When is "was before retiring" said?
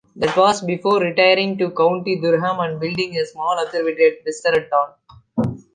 0.35-1.59